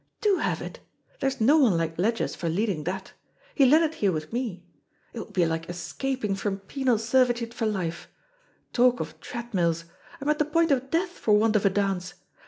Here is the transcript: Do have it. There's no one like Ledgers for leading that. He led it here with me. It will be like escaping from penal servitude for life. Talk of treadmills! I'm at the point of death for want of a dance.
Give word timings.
Do 0.19 0.37
have 0.37 0.63
it. 0.63 0.79
There's 1.19 1.39
no 1.39 1.59
one 1.59 1.77
like 1.77 1.99
Ledgers 1.99 2.33
for 2.35 2.49
leading 2.49 2.85
that. 2.85 3.13
He 3.53 3.67
led 3.67 3.83
it 3.83 3.93
here 4.01 4.11
with 4.11 4.33
me. 4.33 4.63
It 5.13 5.19
will 5.19 5.29
be 5.31 5.45
like 5.45 5.69
escaping 5.69 6.33
from 6.33 6.57
penal 6.57 6.97
servitude 6.97 7.53
for 7.53 7.67
life. 7.67 8.07
Talk 8.73 8.99
of 8.99 9.19
treadmills! 9.19 9.85
I'm 10.19 10.27
at 10.27 10.39
the 10.39 10.45
point 10.45 10.71
of 10.71 10.89
death 10.89 11.11
for 11.11 11.35
want 11.37 11.55
of 11.55 11.67
a 11.67 11.69
dance. 11.69 12.15